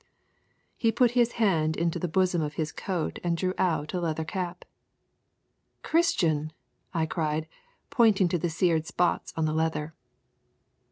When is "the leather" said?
9.45-9.93